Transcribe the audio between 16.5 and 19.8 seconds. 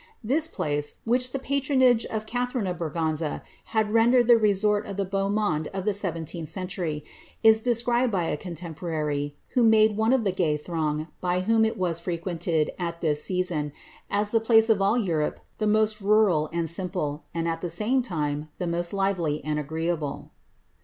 and simple, and at the same time the most lively and